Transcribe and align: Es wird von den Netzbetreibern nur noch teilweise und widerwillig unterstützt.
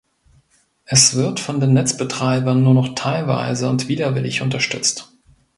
Es 0.85 1.13
wird 1.15 1.39
von 1.39 1.59
den 1.59 1.73
Netzbetreibern 1.73 2.63
nur 2.63 2.73
noch 2.73 2.95
teilweise 2.95 3.69
und 3.69 3.87
widerwillig 3.87 4.41
unterstützt. 4.41 5.15